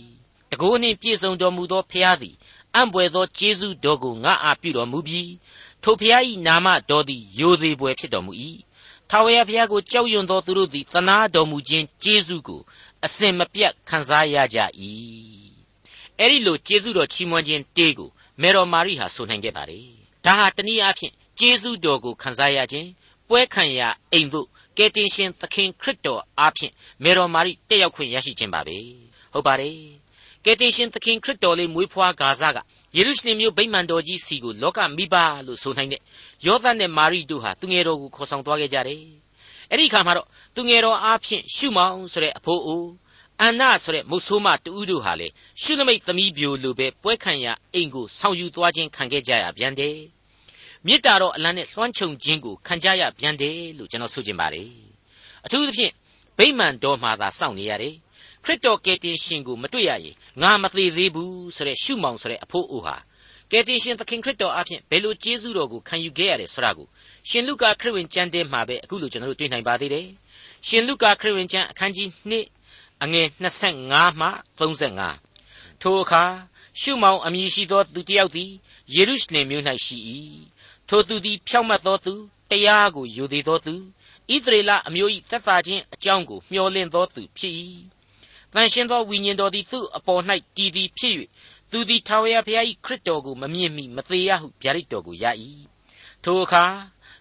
[0.51, 2.35] တကိုးနှင့်ပြည့်စုံတော်မူသောဖျားသည်
[2.75, 5.33] အံ့ဘွယ်သောကျေးဇူးတော်ကိုငါအားပြုတော်မူပြီး
[5.83, 8.33] ထိုဖျား၏နာမတော်သည်ယိုသေးပွယ်ဖြစ်တော်မူ၏
[9.11, 12.61] ထာဝရဘုရားကိုကြောက်ရွံ့သောသူတို့သည်သနာတော်မူခြင်းကျေးဇူးကို
[13.05, 14.59] အစဉ်မပြတ်ခံစားရကြ၏
[16.19, 18.11] အဲ့ဒီလိုကျေးဇူးတော်ချီးမွမ်းခြင်းတေးကို
[18.43, 19.81] မေတော်မာရိဟာဆိုနိုင်ခဲ့ပါလေ
[20.25, 22.89] ဒါဟာတနည်းအားဖြင့်ကျေးဇူးတော်ကိုခံစားရခြင်း
[23.29, 28.77] ပွဲခံရာအိမ်သို့ကယ်တင်ရှင်သခင်ခရစ်တော်အားဖြင့်မေတော်မာရိတက်ရောက်ခွင့်ရရှိခြင်းပါပဲ
[29.33, 29.77] ဟုတ်ပါတယ်
[30.45, 32.59] ကယ်တင်ရှင်သခင်ခရစ်တော်လေးမွေးဖွားဂါဇက
[32.97, 35.17] ယေရုရှလင်မြို့ဗိမာန်တော်ကြီးစီကိုလောကမိဘ
[35.47, 36.01] လို့ဆိုနိုင်တဲ့
[36.47, 39.03] ယောသနဲ့မာရိတို့ဟာသူငယ်တော်ကိုခေါ်ဆောင်သွားခဲ့ကြတယ်
[39.71, 42.85] အဲ့ဒီခါမှာတော့သူငယ်တော်အားဖြင့်ရှုမောင်ဆိုတဲ့အဖိုးအို
[43.41, 45.29] အန္နာဆိုတဲ့မုတ်ဆိုးမတူးတို့ဟာလေ
[45.63, 50.18] ရှုနမိတ်သမီးပြိုလိုပဲပွဲခံရအိမ်ကိုဆောင်ယူသွားခြင်းခံခဲ့ကြရပြန်တယ်
[50.87, 54.71] မေတ္တာတော်အလံနဲ့လွှမ်းခြုံခြင်းကိုခံကြရပြန်တယ်လို့ကျွန်တော်ဆိုချင်ပါတယ်
[55.45, 55.93] အထူးသဖြင့်
[56.39, 57.95] ဗိမာန်တော်မှာသာစောင့်နေရတယ်
[58.45, 62.97] ခရစ်တော်ကယ်တင်ရှင်ကိုမတွေ့ရရင်ငါမသေးသေးဘူးဆိုတဲ့ရှုမောင်ဆိုတဲ့အဖို့အိုဟာ
[63.51, 66.87] ကယ်တင်ရှင်သခင်ခရစ်တော်အဖင်ဘယ်လိုကျေးဇူးတော်ကိုခံယူခဲ့ရတယ်ဆိုတာကို
[67.29, 70.07] ရှင်လုကာခရစ်ဝင်ကျမ်းထဲမှာပဲအခုလိုကျွန်တော်တို့တွေ့နိုင်ပါသေးတယ်
[70.69, 72.09] ရှင်လုကာခရစ်ဝင်ကျမ်းအခန်းကြီး
[72.57, 73.27] 2အငယ်
[73.75, 76.25] 25မှ35ထိုအခါ
[76.81, 78.51] ရှုမောင်အမည်ရှိသောသူတစ်ယောက်သည်
[78.95, 79.97] ယေရုရှလင်မြို့၌ရှိ၏
[80.89, 82.15] ထိုသူသည် ဖြောင့်မတ်သောသူ
[82.51, 83.75] တရားကိုယူသေးသောသူ
[84.35, 87.55] ဣသရေလအမျိုး၏သက်သာခြင်းအကြောင်းကိုမျှော်လင့်သောသူဖြစ်၏
[88.53, 90.23] တန်ရှင်သောဝိညာဉ်တော်သည်သူ့အပေါ်၌
[90.57, 91.15] တည်သည်ဖြစ်၍
[91.71, 95.25] သူသည်ထာဝရဘုရား၏ခရစ်တော်ကိုမမြင်မီမသေးရဟုဗျာဒိတ်တော်ကိုရ၏
[96.25, 96.65] ထိုအခါ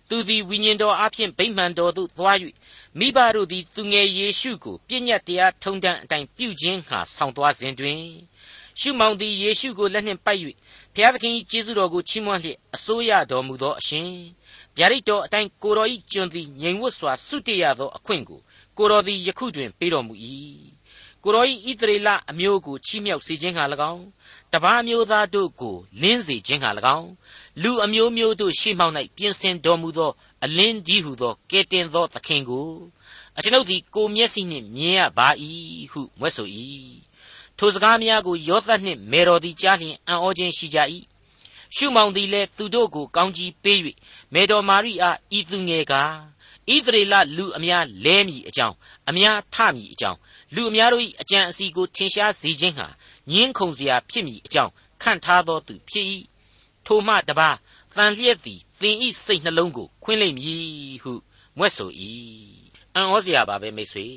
[0.10, 2.38] သူသည်ဝိညာဉ်တော်အဖျင်ဗိမှန်တော်သို့သွား၍
[3.00, 8.02] မိဘတို့သည်သူငယ်ယေရှုကိုပြည့်ညတ်တရားထုံတန်းအတိုင်းပြုခြင်းဟာဆောင်သွားစဉ်တွင်
[8.80, 10.42] ရှုမောင်သည်ယေရှုကိုလက်နှင့်ပိုက်၍
[10.98, 14.10] ဘုရားသခင်၏ကျေးဇူးတော်ကိုချီးမွမ်းလျက်အစိုးရတော်မူသောအရှင်
[14.78, 18.40] ဗျာဒိတ်တော်အတိုင်းကိုတော်၏ကျွန်သည်ငြိမ်ဝတ်စွာဆုတည်ရသောအခွင့်ကို
[18.78, 20.14] ကိုတော်သည်ယခုတွင်ပေးတော်မူ၏
[21.24, 24.06] ကိုတော်၏ဣသရေလအမျိုးကိုချီးမြှောက်စေခြင်းဟာ၎င်း
[24.54, 27.10] တပါးမျိုးသားတို့ကိုလင်းစေခြင်းဟာ၎င်း
[27.62, 30.12] လူအမျိုးမျိုးတို့ရှေ့မှောက်၌ပြင်ဆင်တော်မူသော
[30.44, 32.70] အလင်းဒီဟုသောကဲတင်သောသခင်ကို
[33.38, 35.28] အကျွန်ုပ်သည်ကိုမျက်စိနှင့်မြင်ရပါ၏
[35.92, 36.48] ဟုမွဲ့ဆို၏
[37.58, 40.80] ထိုစကားများကိုယောသတ်နှင့်မေတော်သည်ကြားလျင်အံ့ဩခြင်းရှိကြ၏
[41.76, 43.80] ရှုမောင်သည်လည်းသူတို့ကိုကောင်းကြီးပေး၍
[44.34, 46.14] မေတော်မာရိအားဤသူငယ်ကား
[46.74, 48.76] ဣသရေလလူအများလဲမည်အကြောင်း
[49.10, 50.20] အများထမည်အကြောင်း
[50.56, 52.88] လူအများတို့၏အကြံအစီကိုထင်ရှားစေခြင်းဟာ
[53.32, 54.72] ညင်းခုန်စရာဖြစ်မည်အကြောင်း
[55.02, 56.06] ခံထားသောသူဖြစ်၏
[56.86, 57.50] ထိုမှတပါ
[57.96, 61.14] တန်လျက်သည်သင်ဤစိတ်နှလုံးကိုခွင်းလိမ့်မည်ဟု
[61.58, 61.90] မွဲ့ဆို၏
[62.96, 64.08] အံ့ဩစရာပါပဲမိတ်ဆွေ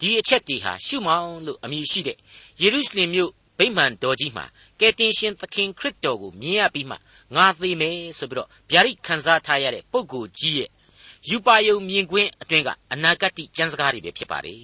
[0.00, 2.18] ဒီအချက်တွေဟာရှုမောင်လို့အမည်ရှိတဲ့
[2.62, 4.44] ယေရုရှလင်မြို့ဗိမာန်တော်ကြီးမှာ
[4.80, 6.96] ကယ်တင်ရှင်သခင်ခရစ်တော်ကိုမြင်ရပြီးမှ
[7.34, 10.70] ငါသေမယ်ဆိုပြီးတော့ဗျာဒိတ်ခံစားထားရတဲ့ပုဂ္ဂိုလ်ကြီးရဲ့
[11.28, 14.62] ယူပါယုံမြင်ကွင်းအတွင်းကအနာဂတ်ကျမ်းစကားတွေပဲဖြစ်ပါတယ်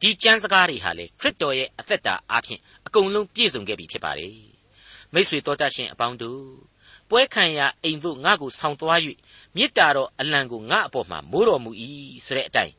[0.00, 4.34] ဒီကျမ်းစကားတွေဟာလေခရစ်တော်ရဲ့အသက်တာအပြင်အကုန်လုံးပြည့်စုံခဲ့ပြီဖြစ်ပါတယ်
[5.12, 6.44] မိတ်ဆွေတော်တတ်ရှင်အပေါင်းတို့
[7.10, 9.00] ပွဲခံရာအိမ်သို့ငါ့ကိုဆောင်သွား၍
[9.56, 11.70] မေတ္တာတော်အလံကိုငါ့အပေါ်မှာမိုးတော်မူ၏
[12.26, 12.74] ဆိုတဲ့အတိုင်း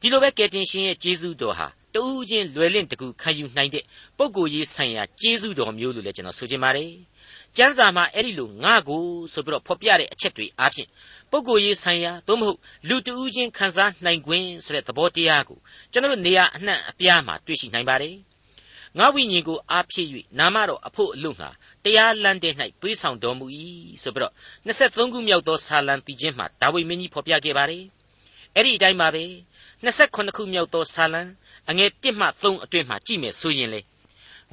[0.00, 3.84] ဒီလိုပဲကယ်တင်ရှင်ရဲ့ကျေးဇူးတော်ဟာ တူးချင်းလွယ်လင့်တကူခံယူနိုင်တဲ့
[4.18, 6.92] ပုံကိုယ်ရေးဆိုင်ရာကျေးဇူးတော်မျိုးလို့လည်းကျွန်တော်ဆိုချင်ပါတယ်
[7.56, 10.88] ကျမ်းစာမှာအဲ့ဒီလိုငါ့ကိုဆိုပြီးတော့ဖော်ပြတဲ့အချက်တွေအားဖြင့်
[11.30, 12.58] ပုဂ္ဂိုလ်ရေးဆိုင်ရာသို့မဟုတ်
[12.88, 15.58] လူတဦးချင်းခံစားနိုင်ခွင့်ဆိုတဲ့သဘောတရားကို
[15.92, 18.16] ကျွန်တော်တို့နေရာအနှံ့အပြားမှာတွေ့ရှိနိုင်ပါတယ်
[18.98, 20.08] ငါဝိညာဉ်ကိုအားဖြည့်၍
[20.38, 21.50] နာမတော်အဖို့အလို့ငှာ
[21.84, 23.46] တရားလမ်းတဲ့၌သွေးဆောင်တော်မူ၏
[24.02, 24.34] ဆိုပြီးတော့
[24.66, 27.84] 23ခုမြောက်သောဆာလံတီချင်းမှာဒါဝိမင်းကြီးဖော်ပြခဲ့ပါတယ်
[28.54, 29.24] အဲ့ဒီအတိုင်းပါပဲ
[29.84, 31.22] 28ခုမြောက်သောဆာလံ
[31.70, 33.80] အငယ်1မှ3အတွင်းမှာကြည့်မယ်ဆိုရင်လေ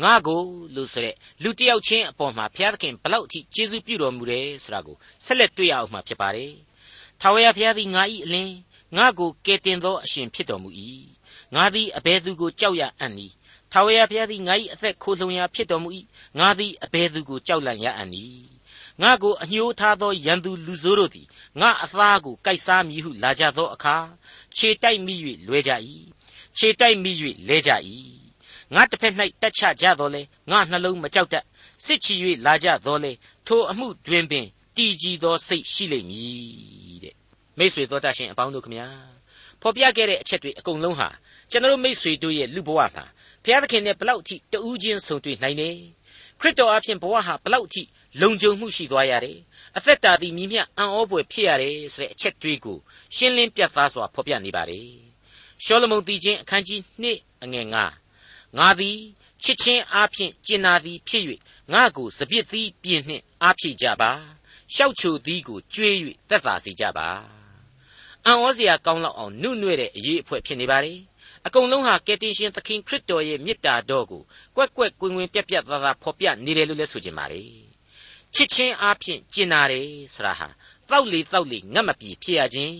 [0.03, 0.41] ငါကို
[0.75, 6.53] လို့ဆိုတဲ့လူတယောက်ချင်းအပေါ်မှာဘုရားသခင်ဘလောက်အထိကျေးဇူးပြုတော်မူတယ်ဆိုတာကိုဆက်လက်တွေ့ရအောင်မှာဖြစ်ပါတယ်။
[7.21, 8.53] ထာဝရဘုရားသည်ငါ၏အလင်း
[8.97, 10.69] ငါကိုကယ်တင်သောအရှင်ဖြစ်တော်မူ၏။
[11.55, 13.33] ငါသည်အဘယ်သူကိုကြောက်ရအံ့နည်း။
[13.71, 15.89] ထာဝရဘုရားသည်ငါ၏အသက်ခိုလှုံရာဖြစ်တော်မူ၏။
[16.39, 18.43] ငါသည်အဘယ်သူကိုကြောက်လန့်ရအံ့နည်း။
[19.01, 21.27] ငါကိုအညှိုးထားသောရန်သူလူဆိုးတို့သည်
[21.61, 23.95] ငါအသားကိုကိုက်စားမည်ဟုလာကြသောအခါ
[24.55, 25.15] ခြေတိုက်မိ၍
[25.47, 25.71] လွဲကြ၏။
[26.57, 27.11] ခြေတိုက်မိ၍
[27.47, 27.71] လဲကြ၏
[28.73, 31.45] ငါတစ်ဖက်၌တက်ချကြတော်လဲငါနှလုံးမကြောက်တတ်
[31.85, 32.15] စစ်ချီ၍
[32.45, 33.11] လာကြတော်လဲ
[33.47, 34.45] ထိုအမှုတွင်ပင်
[34.77, 37.15] တည်ကြည်သောစိတ်ရှိလိမ့်မည်တဲ့
[37.57, 38.87] မိษွေတော်တတ်ရှင်အပေါင်းတို့ခမညာ
[39.61, 41.09] ဖော်ပြခဲ့တဲ့အချက်တွေအကုန်လုံးဟာ
[41.51, 43.05] ကျွန်တော်မိษွေတို့ရဲ့လူဘဝမှာ
[43.43, 45.77] ဘုရားသခင်နဲ့ဘလောက်အထိတူးချင်းဆုံတွေ့နိုင်တယ်
[46.39, 47.83] ခရစ်တော်အဖင်ဘဝဟာဘလောက်အထိ
[48.21, 49.37] လုံခြုံမှုရှိသွားရတယ်
[49.77, 52.77] အသက်တာသည်မြင့်မြတ်အံ့ဩဖွယ်ဖြစ်ရတယ်ဆိုတဲ့အချက်တွေးကို
[53.15, 55.08] ရှင်းလင်းပြသစွာဖော်ပြနေပါတယ်
[55.63, 56.81] ရှောလမုန်တီချင်းအခန်းကြီး
[57.13, 57.65] 2အငယ်
[58.11, 58.97] 9ငါသည်
[59.43, 61.23] ချစ်ချင်းအားဖြင့်ကျင်နာသည်ဖြစ်၍
[61.73, 64.11] ငါကိုစပြစ်သီးပြင်းနှင့်အားဖြည့်ကြပါ
[64.75, 65.95] ရှောက်ချိုသည်ကိုကျွေး၍
[66.29, 67.07] တက်တာစေကြပါ
[68.25, 70.93] အံ့ဩစရာကောင်းလောက်အောင်နှုတ်နှွဲ့တဲ့အရေးအဖွဲဖြစ်နေပါလေ
[71.45, 74.21] အကုန်လုံးဟာကယ်တင်ရှင်သခင်ခရစ်တော်ရဲ့မေတ္တာတော်ကို
[74.55, 77.43] ကွက်ကွက်ကွင်ကွင်ပြက်ပြက်သားသားဖော်ပြနေတယ်လို့လည်းဆိုချင်ပါလေ
[78.35, 80.47] ချစ်ချင်းအားဖြင့်ကျင်နာတယ်ဆရာဟာ
[80.89, 82.75] တောက်လေတောက်လေငတ်မပြေဖြစ်ရခြင်း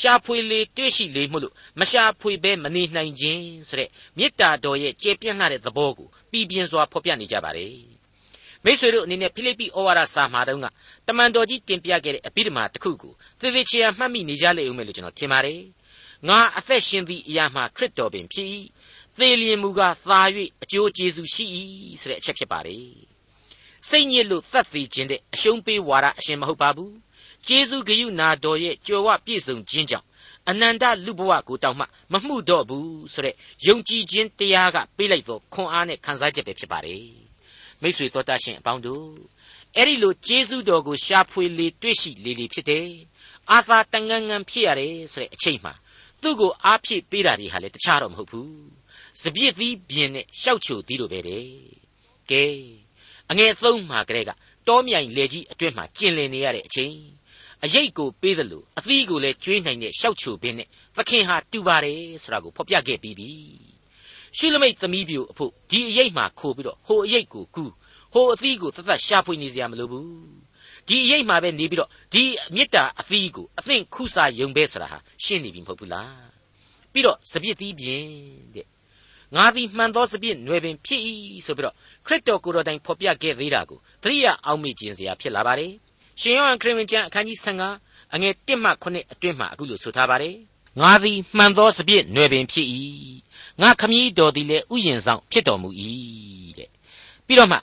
[0.00, 7.76] ရှာဖွေလေတွေ့ရှိလေမှုလို့မရှာဖွေဘဲမနေနိုင်ခြင်းဆိုတဲ့မေတ္တာတော်ရဲ့ကျေပြန့်လှတဲ့သဘောကိုပြည်ပြင်းစွာဖော်ပြနေကြပါတယ်
[8.64, 10.66] မိတ်ဆွေတို့အနေနဲ့ဖိလိပ္ပိဩဝါဒစာမှာတုန်းက
[11.06, 15.60] တမန်တော်ကြီးတင်ပြခဲ့တဲ့အပိဓမ္မာတစ်ခုကိုသေသေးချာမှတ်မိနေကြလေဦးမယ်လို့ကျွန်တော်ထင်ပါတယ်
[16.28, 18.48] ငါအသက်ရှင်သည့်အရာမှာခရစ်တော်ပင်ဖြစ်၏
[19.18, 20.20] သေလျင်မူကားသာ၍
[20.62, 21.44] အကျိုးကျေးဇူးရှိ၏
[22.00, 22.86] ဆိုတဲ့အချက်ဖြစ်ပါတယ်
[23.88, 26.92] စိတ်ညစ်လို့သတ်သေးခြင်းတဲ့အရှုံးပေးဝါဒအရှင်မဟုတ်ပါဘူး
[27.48, 30.06] ကျေးဇူးဂရုနာတော်ရဲ့ကြွယ်ဝပြည့်စုံခြင်းကြောင့်
[30.48, 33.34] အနန္တလူဘဝကိုတောင်မှမမှုတော့ဘူးဆိုတဲ့
[33.66, 37.04] ယုံကြည်ခြင်းတရားကပေးလိုက်သောခွန်အားနဲ့ခံစားချက်ပဲဖြစ်ပါတယ်
[37.82, 39.06] မိษွေတော်တတ်ရှင်အပေါင်းတို့
[39.76, 42.88] အဲ့ဒီလိုကျေးဇူးတော်ကိုရှာဖွေလေတွေ့ရှိလေလေဖြစ်တယ်
[43.50, 45.72] အာသာတန်ငန်းငန်းဖြစ်ရတယ်ဆိုတဲ့အချိန်မှာ
[46.22, 48.52] သူ့ကိုအားဖြည့်ပေးတာတွေဟာလည်းတခြားတော့မဟုတ်ဘူး
[49.22, 51.46] စပြစ်သီးပြင်းနဲ့ရှောက်ချိုသီးလိုပဲတဲ့
[52.30, 52.44] ကဲ
[53.30, 54.30] အငယ်သုံးမှာကလေးက
[54.68, 56.94] တောမြိုင်လေကြီးအတွင်းမှာကျင်လည်နေရတဲ့အချိန်
[57.64, 63.30] အရေးကိုပေးသလိုအသီးကိုလည်းကျွေးနိုင်တဲ့ရှောက်ချိုပင်းနဲ့သခင်ဟာတူပါတယ်ဆိုတာကိုဖော်ပြခဲ့ပြီးပြီ
[64.36, 67.72] ရှုလမိတ်သမီးပြိုအဖို့ဒီအရေးမှာခိုးပြီးတော့ဟိုအရေးကိုကူး
[68.12, 70.08] ဟိုအသီးကိုသတ်သတ်ရှာဖွေနေစရာမလိုဘူး
[70.88, 76.26] ဒီအရေးမှာပဲနေပြီးတော့ဒီမေတ္တာအသီးကိုအသင့်ခုစာယုံပဲဆိုတာဟာရှင်းနေပြီမဟုတ်ဘူးလား
[76.92, 78.08] ပြီးတော့စပြစ်သီးပြင်း
[78.54, 78.66] တဲ့
[79.36, 81.02] ငါသည်မှန်သောစပြစ်နွယ်ပင်ဖြစ်၏
[81.46, 81.74] ဆိုပြီးတော့
[82.06, 85.72] ခရစ်တော်ကိုယ်တော်တိုင်ဖော်ပြခဲ့သေးတာကိုသတိရအောင်မိခြင်းစရာဖြစ်လာပါတယ်
[86.20, 87.38] ရှင်ယောဟန်ခရစ်ဝင်ကျမ်းအခန်းကြီး
[87.76, 90.36] 15အငယ်1မှ9အတွင်းမှာအခုလိုဆိုထားပါတယ်
[90.80, 92.66] ငါသည်မှန်သောစပြည့်နွယ်ပင်ဖြစ်၏
[93.60, 95.68] ငါခမည်းတော်သည်လည်းဥယျင်ဆောင်ဖြစ်တော်မူ၏
[96.58, 96.70] တဲ့
[97.26, 97.58] ပြီးတော့မှ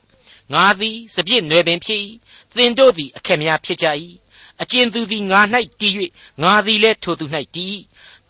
[0.54, 2.02] ငါသည်စပြည့်နွယ်ပင်ဖြစ်၏
[2.56, 3.88] သင်တို့သည်အခက်များဖြစ်ကြ၏
[4.62, 5.40] အကျဉ်သူသည်ငါ၌
[5.80, 5.94] တည်၍
[6.44, 7.74] ငါသည်လည်းထိုသူ၌တည်၏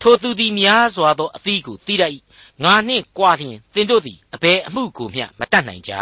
[0.02, 2.12] ထိုသူသည်များစွာသောအသီးကိုတည်တတ်၏
[2.64, 5.92] ငါနှင့်ကြွားလျင်သင်တို့သည်အဘယ်အမှုကိုမျှမတတ်နိုင်ကြ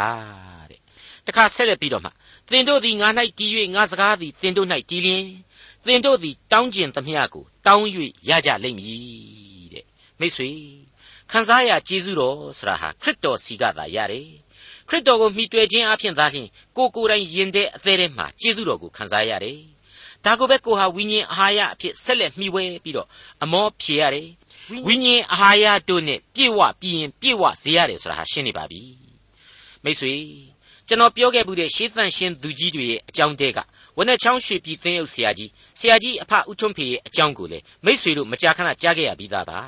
[0.71, 0.81] တဲ့
[1.27, 2.11] တခါဆက်လက်ပြီးတော့မှ
[2.51, 3.09] သင်တို့သည်ငါ၌
[3.39, 5.25] တည်၍ငါစကားသည်သင်တို့၌တည်လျင်
[5.87, 7.87] သင်တို့သည်တောင်းကျင်သမျှကိုတောင်း၍
[8.29, 9.85] ရကြလိမ့်မည်တဲ့
[10.21, 10.51] မိတ်ဆွေ
[11.31, 14.29] ခံစားရကျေးဇူးတော်ဆရာဟာခရစ်တော်စီကသာရတယ်
[14.89, 19.59] ခရစ်တော်ကိုမှီတွေ့ခြင်းအပြင်သာလျှင်ကိုကိုယ်တိုင်ယင်တဲ့အသေးထဲမှာကျေးဇူးတော်ကိုခံစားရတယ်
[20.25, 23.09] ဒါကိုပဲကိုဟာဝိညာဉ်အာဟာရအဖြစ်ဆက်လက်မှီဝဲပြီးတော့
[23.43, 24.29] အမောဖြေရတယ်
[24.87, 28.83] ဝိညာဉ်အာဟာရတို့နဲ့ပြည့်ဝပြီးရင်ပြည့်ဝစေရတယ်ဆိုတာဟာရှင်းနေပါပြီ
[29.85, 30.15] မိတ်ဆွေ
[30.89, 33.59] ကျွန်တော်ပြောခဲ့မှုတဲ့ရှေးသန့်ရှင်းသူကြီးတွေရဲ့အကြောင်းတဲက
[33.99, 39.59] ဝနဲ့ချောင်းရွှေပြည်သင်းရုပ်ဆရာကြီးဆရာကြီးအဖဦးထွန်းဖေရဲ့အကြောင်းကိုလည်းမိษွေတို့မကြာခဏကြားခဲ့ရပြီးသားပါ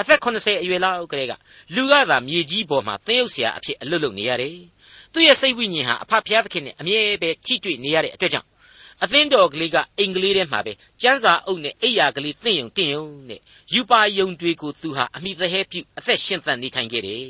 [0.00, 1.32] အသက်80အရွယ်လောက်ကလေးက
[1.74, 4.56] လူကသာမြေကြီးပေါ်မှာသင်းရုပ်ဆရာအဖြစ်အလုပ်လုပ်နေရတယ်
[5.12, 8.48] သူ့ရဲ့စိတ်ဝိညာဉ်ဟာအဖဖျားသခင်နဲ့အမြဲပဲထိတွေ့နေရတဲ့အတွက်ကြောင့်
[9.02, 13.40] အသင်းတော်ကလေးကအင်္ဂလိပ်ထဲမှာပဲကျန်းစာအုပ်နဲ့အိယာကလေးသင့်ယုံတင်ယုံနဲ့
[13.72, 17.26] ယူပါယုံတွေကိုသူဟာအမိသဟဲပြုအသက်ရှင်သန်နေထိုင်ခဲ့တယ်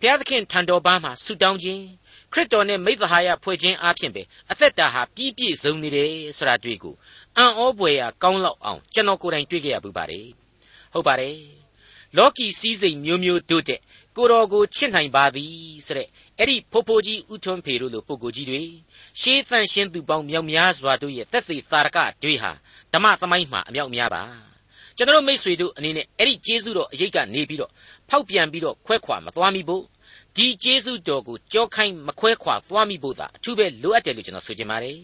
[0.00, 1.82] ဘုရားသခင်ထံတော်ပါမှာဆုတောင်းခြင်း
[2.34, 6.94] ခရစ်တော်နဲ့မိသဟာယဖွဲ့ခြင်းအပြင်ပဲအသက်တာဟာပြည့်ပြည့်စုံနေတယ်ဆိုတာတွေ့ကို
[7.36, 10.26] အံ့ဩဖွယ်ရာကောင်းလောက်အောင်ကျွန်တော်ကိုယ်တိုင်တွေ့ခဲ့ရပူပါတယ်။
[10.92, 11.36] ဟုတ်ပါတယ်။
[12.16, 13.80] လော်ကီစည်းစိမ်မျိုးမျိုးတို့တဲ့
[14.16, 15.52] ကိုတော်ကိုချစ်နိုင်ပါသည်
[15.86, 18.62] ဆိုတဲ့အဲ့ဒီဖိုးဖိုးကြီးဥထွန်းဖေတို့လိုပုဂ္ဂိုလ်ကြီးတွေ
[19.20, 22.50] ရှေးသန့်ရှင်းသူပေါင်းမြောက်များစွာတို့ရဲ့တက်သေးသာရကတွေဟာ
[22.92, 24.22] ဓမ္မသမိုင်းမှာအမြောက်များပါ
[24.96, 27.70] ကျွန်တော်မိษွေတို့အနေနဲ့အဲ့ဒီကျေးဇူးတော်အရေးကနေပြီးတော့
[28.10, 29.82] ဖောက်ပြန်ပြီးတော့ခွဲခွာမသွားမိဖို့
[30.36, 34.98] ဒီကျေးဇူးတော်ကိုကြောခိုင်းမခွဲခွာသွားမိဖို့သာအထူးပဲလိုအပ်တယ်လို့ကျွန်တော်ဆိုချင်ပါတယ်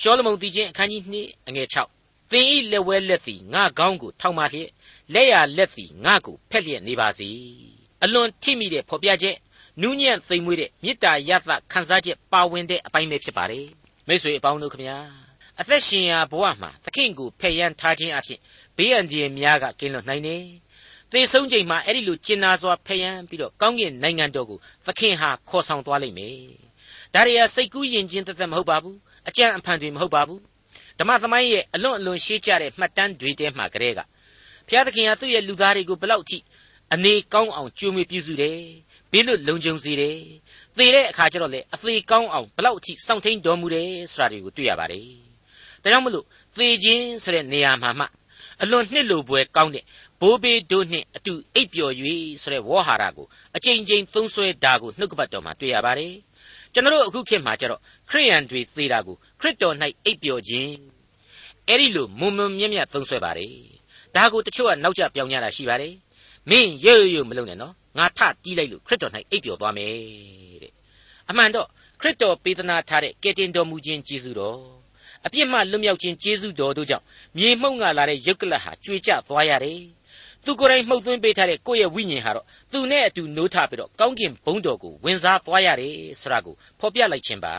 [0.00, 4.70] ရှောလမုန်တီချင်းအခန်းကြီး2အငယ်6သင်ဤလက်ဝဲလက်သည်ငါကောင်းကိုထောက်မှလျက်
[5.14, 7.28] လက်ရလက်သည်ငါကိုဖက်လျက်နေပါစေ
[8.02, 9.36] အလွန်ထိမိတဲ့ဖော်ပြချက်
[9.82, 13.66] နူးညံ့သိမ်မွေ့တဲ့မေတ္တာရသခံစားချက်ပါဝင်တဲ့အပိုင်းပဲဖြစ်ပါတယ်
[14.08, 14.98] မိတ်ဆွေအပေါင်းတို့ခမညာ
[15.60, 18.40] အသက်ရှင်ရာဘဝမှာသခင်ကိုဖယ်ရန်ထားခြင်းအဖြစ်
[18.76, 20.42] ဘေးအန္တရာယ်များကကင်းလွတ်နိုင်တယ်
[21.14, 26.36] သေဆုံးချိန်မှာအဲ့ဒီလိုကျင်နာစွာဖယ်ရန်ပြီးတော့ကောင်းကင်နိုင်ငံတော်ကိုသခင်ဟာခေါ်ဆောင်သွားလိမ့်မယ်
[27.14, 28.96] ဒါရီယာစိတ်ကူးယဉ်ခြင်းတသက်မဟုတ်ပါဘူး
[29.28, 30.40] အကြံအဖန်တွေမဟုတ်ပါဘူး
[30.98, 34.00] ဓမ္မသမိုင်းရဲ့အလွန်အလွန်ရှေးကြတဲ့မှတ်တမ်းတွေတဲမှာကလေးက
[34.66, 36.38] ဘုရားသခင်ဟာသူ့ရဲ့လူသားတွေကိုဘလောက်ထိ
[36.94, 38.58] အနေကောင်းအောင်ကြိုးမွေးပြုစုတယ်
[39.12, 40.18] ဘေးလွတ်လုံခြုံစေတယ်
[40.76, 45.06] သေတဲ့အခါကျတော့လေအသေးကောင်းအောင်ဘလောက်အထိစောင့်ထိန်တော်မူတယ်ဆိုတာတွေကိုတွေ့ရပါတယ်
[45.82, 46.24] ဒါကြောင့်မလို့
[46.56, 48.06] သေခြင်းဆိုတဲ့နေရာမှာမှ
[48.62, 49.84] အလွန်နှစ်လိုပွဲကောင်းတဲ့
[50.24, 51.94] ဘိုးဘေးတို့နှင့်အတူအိပ်ပျော်၍
[52.42, 56.14] ဆိုတဲ့ဝေါ်ဟာရကိုအကြိမ်ကြိမ်သုံးဆွဲတာကိုနှုတ်ကပတ်တော်မှာတွေ့ရပါတယ်
[56.72, 60.74] ကျွန်တော်အခုခေတ်မှာကျတော့ခရိယန်တွေသေတာကိုခရစ်တော်၌အိပ်ပျော်ခြင်း
[61.68, 63.54] အဲ့ဒီလိုမုံမုံမြက်မြက်သုံးဆွဲပါတယ်
[64.16, 65.94] ဒါကိုတချို့ကနောက်ကျပြောင်းကြတာရှိပါတယ်
[66.50, 69.92] မင်းရွရွမလုပ်နဲ့နော်ငါထတီးလိုက်လို့ခရစ်တော်၌အိပ်ပျော်သွားမယ်
[70.62, 70.72] တဲ့
[71.30, 71.68] အမှန်တော့
[72.00, 74.58] ခရစ်တော်ပေးသနာထားတဲ့ကယ်တင်တော်မူခြင်းကျေးဇူးတော်
[75.26, 77.04] အပြစ်မှလွတ်မြောက်ခြင်းကျေးဇူးတော်တို့ကြောင့်
[77.38, 79.80] မြေမှုန့်ကလာတဲ့ယုတ်ကလတ်ဟာကြွေကျသွားရတယ်
[80.44, 87.54] သူကိုယ်တိုင်မှုတ်သွင်းပေးထားတဲ့ကိုယ့်ရဲ့ဝိညာဉ်ဟာတော့သူနဲ့အတူနိုးထပြီးတော့ကောင်းကင်ဘုံတော်ကိုဝင်စားသွားရတယ်ဆိုတာကိုဖော်ပြလိုက်ခြင်းပါ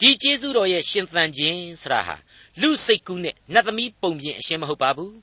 [0.00, 2.16] ဒီကျေးဇူးတော်ရဲ့ရှင်သန်ခြင်းဆိုတာဟာ
[2.60, 5.14] လူစိတ်ကူးနဲ့နတ်သမီးပုံပြင်အရှင်းမဟုတ်ပါဘူး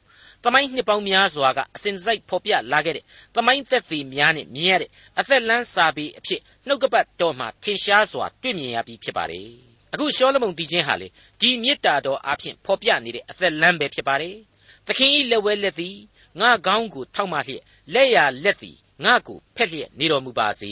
[0.44, 4.90] သမိုင်းနှစ်ပေါင်းများစွာကအစဉ်စိုက်ဖော်ပြလာခဲ့တဲ့သမိုင်းသက်သေများနဲ့မြင်ရတဲ့
[5.20, 9.48] အသက်လန်းစာပေအဖြစ်နှုတ်ကပတ်တော်မှာထင်ရှားစွာတွေ့မြင်ရပြီးဖြစ်ပါတယ်။
[9.94, 11.08] အခုရှောလမုန်တီချင်းဟာလေ
[11.42, 14.36] ဒီမေတ္တာတော်အဖြစ်ဖော်ပြနေတဲ့အသက်လန်းပဲဖြစ်ပါတယ်။
[14.88, 15.96] သခင်၏လက်ဝဲလက်သည်
[16.40, 17.64] ငါကောင်းကိုထောက်မှလျက်
[17.94, 20.72] လက်ရလက်သည်ငါကိုဖက်လျက်နေတော်မူပါစေ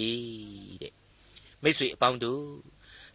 [0.81, 0.93] တဲ့။
[1.63, 2.43] မိတ်ဆွေအပေါင်းတို့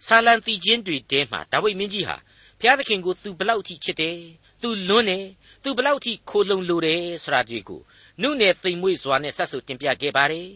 [0.06, 2.16] ဆာလံတီချင်းတွေတဲမှာဒါဝိမင်းကြီးဟာ
[2.58, 4.18] ဘုရားသခင်ကိုသူဘလောက်ထိချစ်တယ်။
[4.62, 5.24] သူလွန်းတယ်
[5.62, 7.80] သူဘလောက်ထိခိုလုံလိုတယ်ဆိုတာတွေကို
[8.22, 10.48] နုနယ်သိမ်မွေ့စွာနဲ့ဆက်ဆုပ်တင်ပြခဲ့ပါတယ်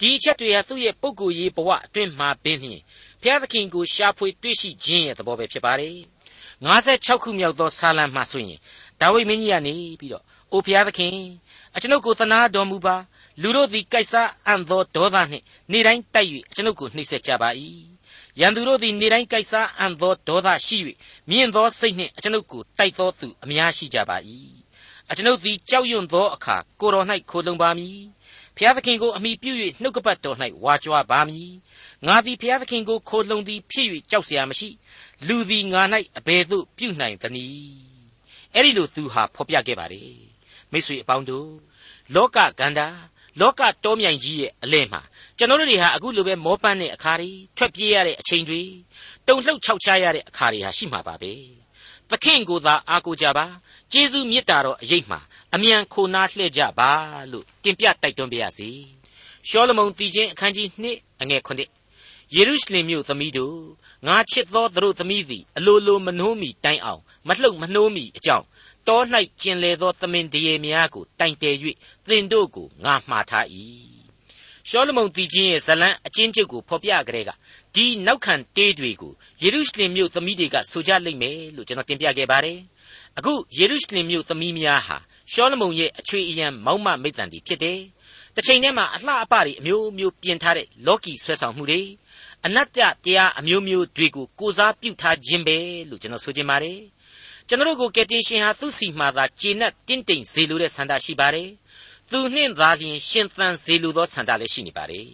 [0.00, 2.80] ဒီအချက်တွေဟာသူ့ရဲ့ပုဂ္ဂိုလ်ရေးဘဝအတွင်းမှာပင်လျှင်
[3.22, 5.96] ဘုရားသခင်ကိုရှာဖွေတွေ့ရှိခြင်းရဲ့သဘောပဲဖြစ်ပါတယ်
[6.66, 8.58] 56ခုမြောက်သောဆာလံမှာဆိုရင်
[9.00, 11.15] ဒါဝိဒ်မင်းကြီးကနေပြီးတော့ အိုဘုရားသခင်
[11.75, 12.95] အကျွန်ုပ်ကိုသနာတော်မူပါ
[13.41, 17.49] လူတို့သည်ကြိုက်စားအံ့သောဒေါသနှင့်နေတိုင်းတိုက်၍အကျွန်ုပ်ကိုနှိပ်စက်ကြပါ၏
[18.39, 20.77] ရန်သူတို့သည်နေတိုင်းကြိုက်စားအံ့သောဒေါသရှိ၍
[21.29, 24.17] မြင့်သောစိတ်နှင့်အကျွန်ုပ်ကိုတိုက်သောသူအများရှိကြပါ၏
[25.09, 27.99] အကျွန်ုပ်သည်ကြောက်ရွံ့သောအခါကိုတော်၌ခိုလုံပါမည်
[28.57, 31.51] ဖျားသခင်ကိုအမိပြု၍နှုတ်ကပတ်တော်၌ဝါကြွားပါမည်
[32.07, 34.69] ငါသည်ဖျားသခင်ကိုခိုလုံသည်ဖြစ်၍ကြောက်เสียမရှိ
[35.27, 35.81] လူသည်ငါ၌
[36.17, 37.87] အဘယ်သို့ပြုနိုင်သနည်း
[38.53, 40.30] အဲ့ဒီလိုသူဟာဖော်ပြခဲ့ပါတယ်
[40.72, 41.48] မိတ်ဆွေအပေါင်းတို့
[42.14, 42.88] လောကဂန္ဓာ
[43.40, 45.00] လောကတောမြိုင်ကြီးရဲ့အလဲမှာ
[45.38, 48.62] ကျွန်တော်တို့တွေဟာအခုလိုပဲမောပန်းတဲ့အခါတွေထွက်ပြေးရတဲ့အချိန်တွေ
[49.26, 51.32] တုန်လှုပ်ခြောက်ခြားရတဲ့အခါတွေဟာရှိမှာပါပဲ
[52.10, 53.46] သခင်ကိုသာအားကိုးကြပါ
[53.92, 55.20] ကျေးဇူးမေတ္တာတော်အရေးမှာ
[55.54, 56.90] အမြန်ခိုနားလှည့်ကြပါ
[57.32, 58.70] လို့တင်ပြတိုက်တွန်းပါရစေ
[59.48, 63.58] ရှောလမုန်တည်ခြင်းအခန်းကြီး2အငယ်9ယေရုရှလင်မြို့သမီးတို့
[64.06, 68.46] ငါချစ်သောသူတို့သမီးသည်အလိုလိုမနှိုးမီတိုင်အောင်မလှုပ်မနှိုးမီအကြောင်း
[68.88, 69.00] တော၌
[69.40, 71.56] ကျင်လေသောသမင်တရေများကိုတိုင်တယ်၍
[72.08, 73.46] သင်တို့ကိုငါမှားထား၏
[74.68, 77.30] ရှောလမုန်တည်ခြင်းရဲ့ဇလံအချင်းချုပ်ကိုဖော်ပြကြတဲ့က
[77.74, 82.58] ဒီနောက်ခံတေးတွေကိုယေရုရှလင်မြို့သမီးတွေကဆိုကြလိမ့်မယ်လို့ကျွန်တော်တင်ပြခဲ့ပါတယ်
[83.18, 84.96] အခုယေရုရှလင်မြို့သမီးများဟာ
[85.32, 87.80] ရှောလမုန်ရဲ့အချွေအယံမောက်မမိတ်တန်တွေဖြစ်တယ်
[88.34, 91.80] တစ်ချိန်တည်းမှာအလှအပတွေအမျိုးမျိုးပြင်ထားတဲ့လော်ကီဆွဲဆောင်မှုတွေ
[92.46, 95.56] အနတ္တတရားအမျိုးမျိုးတွေကိုကိုစားပြုထားခြင်းပဲ
[95.88, 96.78] လို့ကျွန်တော်ဆိုချင်ပါတယ်
[97.52, 101.48] ကျွန်တော်တို့ကိုကယ်တင်ရှင်ဟာသူ့စီမှာသာကျေနပ်တင့်တိမ်စေလိုတဲ့ဆန္ဒရှိပါတယ်
[102.10, 105.08] သူနှင့်သာလျှင်ရှင်သန်စေလိုသောဆန္ဒလည်းရှိနေပါတယ်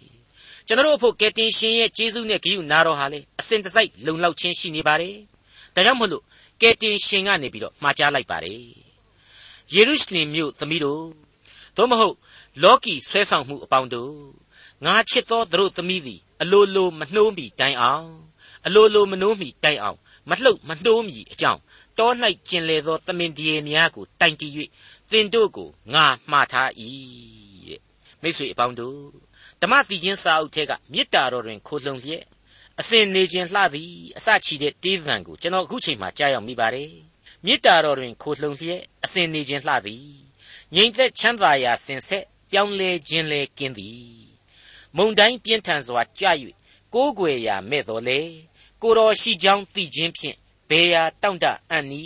[0.67, 5.15] ကျွန်တော်တို့အဖို့ကယ်တင်ရှင်ရဲ့ကျေးဇူးနဲ့ဂရုနာတော်ဟာလေအစဉ်တစိုက်လုံလောက်ခြင်းရှိနေပါတယ်
[5.75, 6.23] ဒါကြောင့်မို့လို့
[6.61, 8.59] ကယ်တင်ရှင်ကနေပြီးတော့မှားကြားလိုက်ပါတယ်
[9.73, 11.03] ယေရုရှလင်မြို့သမီးတို့
[11.77, 12.15] သို့မဟုတ်
[12.63, 14.13] လောကီဆွဲဆောင်မှုအပေါင်းတို့
[14.85, 18.09] ငါချစ်သောသူတို့သမီးသည်အလိုလိုမနှိုးမိတိုင်အောင်
[18.65, 19.99] အလိုလိုမနှိုးမိတိုင်အောင်
[20.29, 21.61] မလှုပ်မနှိုးမိအကြောင်း
[21.99, 22.11] တော၌
[22.47, 24.51] ကျင်လေသောသမင်တရေများကိုတိုင်တည်၍
[25.11, 26.69] သင်တို့ကိုငါမှားထား၏
[27.67, 27.81] တဲ့
[28.21, 28.99] မိတ်ဆွေအပေါင်းတို့
[29.61, 32.23] ဓမ္မတိချင်းစာအုပ်ထဲကမေတ္တာတော်တွင်ခိုလှုံလျက်
[32.79, 36.93] အစဉ်နေခြင်းလှသည်အစချီတဲ့တေးသံကိုကျွန်တော်အခုချိန်မှာကြားရောက်မိပါတယ်
[37.45, 40.07] မေတ္တာတော်တွင်ခိုလှုံလျက်အစဉ်နေခြင်းလှသည်
[40.75, 44.19] ငြိမ်သက်ချမ်းသာရာစင်ဆက်ပြောင်းလဲခြင်းလဲကင်းသည်
[44.97, 46.31] မုန်တိုင်းပြင်းထန်စွာကြာ၍
[46.93, 48.19] ကိုးကွယ်ရာမဲ့တော်လေ
[48.81, 50.37] ကိုတော်ရှိကြောင်းသိခြင်းဖြင့်
[50.69, 52.01] ဘေးရာတောင့်တအံ့နီ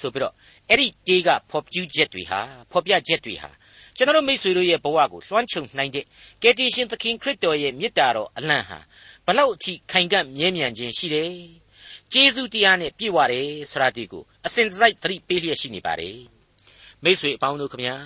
[0.00, 0.34] ဆိုပြီးတော့
[0.68, 3.50] အဲ့ဒီတေးကဖော်ပြချက်တွေဟာဖော်ပြချက်တွေဟာ
[3.96, 6.04] ကျွန်တော်မိတ်ဆွေတို့ရဲ့ဘဝကိုလွှမ်းခြုံနိုင်တဲ့
[6.42, 8.78] ကယ်တင်ရှင်သခင်ခရစ်တော်ရဲ့မေတ္တာတော်အလံဟာ
[9.26, 11.32] ဘလောက်အထိခိုင်ကန့်မြဲမြံခြင်းရှိတယ်။
[12.12, 16.16] ကျေးဇူးတရားနဲ့ပြည့်ဝတယ်ဆိုတာဒီကိုအစဉ်တစိုက်သတိပေးလျက်ရှိနေပါတယ်။
[17.02, 17.96] မိတ်ဆွေအပေါင်းတို့ခမညာ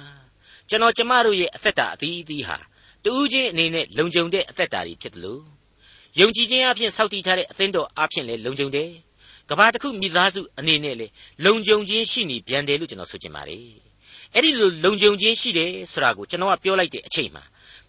[0.69, 2.59] ကျွန်တော်ကျမတို့ရဲ့အသက်တာအသီးအသီးဟာ
[3.05, 5.43] တူးချင်းအနေနဲ့လုံခြုံတဲ့အသက်တာတွေဖြစ်တယ်လို့
[6.21, 8.91] ယုံကြည်ခြင်းအပြင်စောင့်တည်ထားတဲ့အသင်းတော်အပြင်လည်းလုံခြုံတယ်။
[9.51, 11.13] ကဘာတစ်ခုမိသားစုအနေနဲ့လည်း
[11.45, 13.65] လုံခြုံခြင်းရှိနေပြန်တယ်လို့ကျွန်တော်ဆိုချင်ပါတယ်။
[14.35, 17.45] အဲ့ဒီလိုလုံခြုံခြင်းရှိတယ်ဆိုတာကိုကျွန်တော်ကပြောလိုက်တဲ့အချိန်မှာ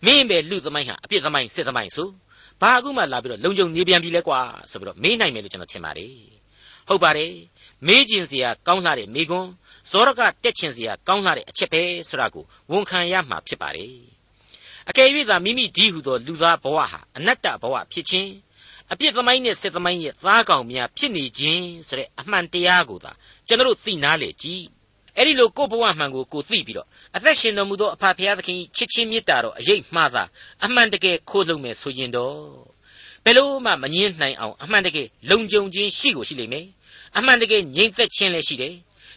[0.06, 2.10] မင်းပဲလူသမိုင်းဟာအပြစ်သမိုင်းစစ်သမိုင်းဆို
[2.62, 4.40] ဘာအခုမှလာပြီးတော့လုံခြုံနေပြန်ပြီလဲကွာ
[4.72, 6.14] ဆိုပြီးတော့မေးနိုင်မယ်လို့ကျွန်တော်ထင်ပါတယ်။
[6.88, 7.32] ဟုတ်ပါတယ်။
[7.88, 9.50] မေးခြင်းစရာကောင်းလှတဲ့မေကွန်း
[9.92, 13.94] ဇောရကတက်ခြင်းစရာကောင်းလှတဲ့အချက်ပဲဆိုတာကိုဝန်ခံရမှာဖြစ်ပါတယ်။
[14.90, 18.30] အကယ်၍သာမိမိဒီဟုသောလူသားဘဝဟာအနတ္တဘဝဖြစ်ခြင်း
[18.92, 23.12] အပြစ်သမိုင်းနဲ့စစ်သမိုင်းရဲ့သားကောင်များဖြစ်နေခြင်းဆိုတဲ့အမှန်တရားကိုသာ
[23.48, 24.64] ကျွန်တော်သိနာလေကြည်
[25.18, 30.24] အဲ့ဒီလိုကိုယ့်ဘဝမှန်ကိုကိုသိပြီးတော့အသက်ရှင်တော်မူသောအဖဖရာသခင်ချစ်ချင်းမေတ္တာတော်အရေးမှားတာ
[30.64, 32.38] အမှန်တကယ်ခိုးလုံမယ်ဆိုရင်တော့
[33.24, 36.66] ဘယ်လို့မှမငင်းနိုင်အောင်အမှန်တကယ်လုံခြုံခြင်းရှိကိုရှိလိမ့်မယ်
[37.18, 38.76] အမှန်တကယ်ငြိမ်သက်ခြင်းလည်းရှိတယ်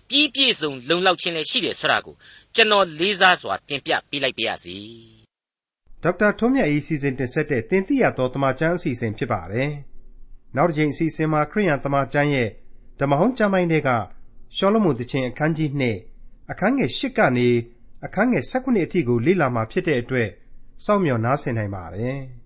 [0.08, 2.14] ပြီးပြည့်စုံလုံလောက်ခြင်းလည်းရှိတယ်ဆိုတာကို
[2.54, 4.76] ကျွန်တော်လေးစားစွာတင်ပြပေးလိုက်ပါရစေ
[6.02, 9.70] ဒေါက်တာထွန်းမြတ်၏စီစဉ်တင်ဆက်တဲ့တင်ပြရသောတမချန်းအစီအစဉ်ဖြစ်ပါတယ်
[10.56, 12.48] နောက်တစ်ချိန်အစီအစဉ်မှာခရိယန်တမချန်းရဲ့
[13.00, 13.90] ဓမ္မဟောင်းကျမ်းပိုင်းတွေက
[14.56, 15.70] ရှောလမုန်တခြင်းအခန်းကြီး
[16.10, 17.48] 2အခန်းငယ်8ကနေ
[18.04, 20.28] အခန်းငယ်19အထိကိုလေ့လာမှာဖြစ်တဲ့အတွက်
[20.84, 22.18] စောင့်မျှော်နားဆင်နိုင်ပါတယ်။